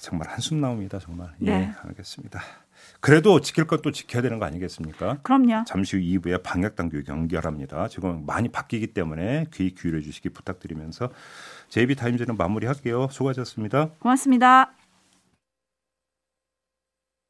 정말 0.00 0.28
한숨 0.30 0.62
나옵니다, 0.62 0.98
정말. 0.98 1.28
예, 1.42 1.50
네. 1.50 1.72
알겠습니다. 1.84 2.40
그래도 3.00 3.40
지킬 3.42 3.66
것도 3.66 3.92
지켜야 3.92 4.22
되는 4.22 4.38
거 4.38 4.46
아니겠습니까? 4.46 5.18
그럼요. 5.22 5.64
잠시 5.66 5.96
후 5.96 6.02
2부에 6.02 6.42
방역당국 6.42 7.06
연결합니다. 7.06 7.88
지금 7.88 8.24
많이 8.24 8.48
바뀌기 8.48 8.88
때문에 8.88 9.46
귀 9.52 9.74
기울여 9.74 10.00
주시기 10.00 10.30
부탁드리면서 10.30 11.10
JB타임즈는 11.68 12.36
마무리할게요. 12.36 13.08
수고하셨습니다. 13.10 13.90
고맙습니다. 13.98 14.72